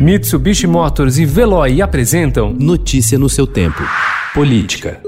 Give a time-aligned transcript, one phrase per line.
[0.00, 3.82] Mitsubishi Motors e Veloy apresentam Notícia no seu tempo.
[4.32, 4.98] Política.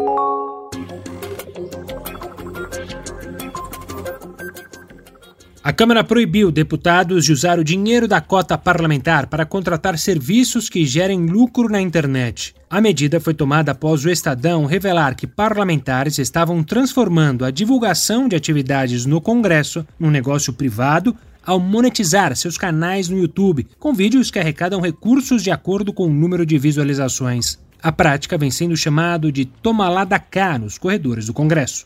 [5.64, 10.84] A Câmara proibiu deputados de usar o dinheiro da cota parlamentar para contratar serviços que
[10.84, 12.54] gerem lucro na internet.
[12.68, 18.36] A medida foi tomada após o Estadão revelar que parlamentares estavam transformando a divulgação de
[18.36, 24.38] atividades no Congresso num negócio privado ao monetizar seus canais no YouTube com vídeos que
[24.38, 27.58] arrecadam recursos de acordo com o número de visualizações.
[27.82, 31.84] A prática vem sendo chamado de toma lá da cá nos corredores do Congresso.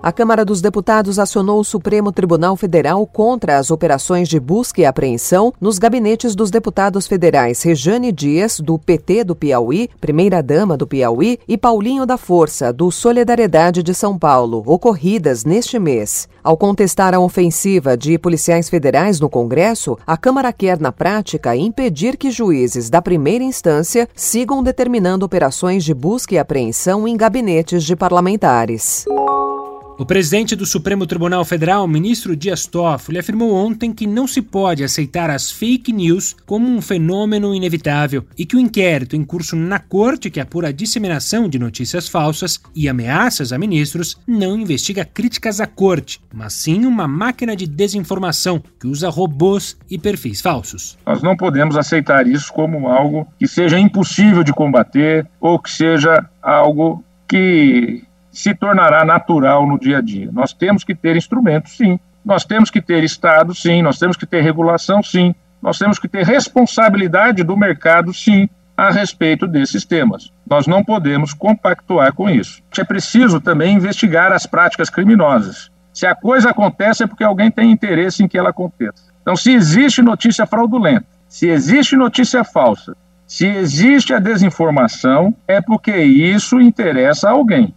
[0.00, 4.84] A Câmara dos Deputados acionou o Supremo Tribunal Federal contra as operações de busca e
[4.84, 11.40] apreensão nos gabinetes dos deputados federais Rejane Dias, do PT do Piauí, primeira-dama do Piauí,
[11.48, 16.28] e Paulinho da Força, do Solidariedade de São Paulo, ocorridas neste mês.
[16.44, 22.16] Ao contestar a ofensiva de policiais federais no Congresso, a Câmara quer, na prática, impedir
[22.16, 27.96] que juízes da primeira instância sigam determinando operações de busca e apreensão em gabinetes de
[27.96, 29.04] parlamentares.
[29.98, 34.84] O presidente do Supremo Tribunal Federal, ministro Dias Toffoli, afirmou ontem que não se pode
[34.84, 39.80] aceitar as fake news como um fenômeno inevitável e que o inquérito em curso na
[39.80, 45.60] corte que apura a disseminação de notícias falsas e ameaças a ministros não investiga críticas
[45.60, 50.96] à corte, mas sim uma máquina de desinformação que usa robôs e perfis falsos.
[51.04, 56.24] Nós não podemos aceitar isso como algo que seja impossível de combater ou que seja
[56.40, 58.06] algo que
[58.38, 60.30] se tornará natural no dia a dia.
[60.32, 61.98] Nós temos que ter instrumentos, sim.
[62.24, 63.82] Nós temos que ter Estado, sim.
[63.82, 65.34] Nós temos que ter regulação, sim.
[65.60, 70.32] Nós temos que ter responsabilidade do mercado, sim, a respeito desses temas.
[70.48, 72.62] Nós não podemos compactuar com isso.
[72.78, 75.68] É preciso também investigar as práticas criminosas.
[75.92, 79.02] Se a coisa acontece é porque alguém tem interesse em que ela aconteça.
[79.20, 85.96] Então, se existe notícia fraudulenta, se existe notícia falsa, se existe a desinformação, é porque
[85.96, 87.74] isso interessa a alguém.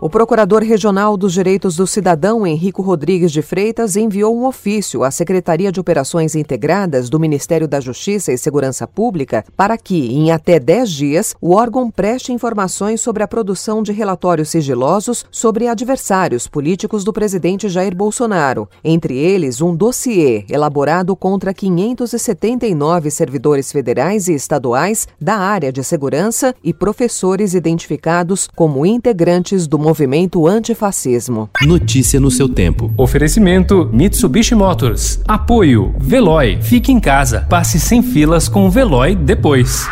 [0.00, 5.10] O Procurador Regional dos Direitos do Cidadão, Henrico Rodrigues de Freitas, enviou um ofício à
[5.10, 10.60] Secretaria de Operações Integradas do Ministério da Justiça e Segurança Pública para que, em até
[10.60, 17.02] 10 dias, o órgão preste informações sobre a produção de relatórios sigilosos sobre adversários políticos
[17.02, 25.08] do presidente Jair Bolsonaro, entre eles um dossiê elaborado contra 579 servidores federais e estaduais
[25.20, 31.48] da área de segurança e professores identificados como integrantes do movimento antifascismo.
[31.62, 32.92] Notícia no seu tempo.
[32.94, 35.18] Oferecimento Mitsubishi Motors.
[35.26, 36.58] Apoio Veloy.
[36.60, 37.46] Fique em casa.
[37.48, 39.88] Passe sem filas com o Veloy depois.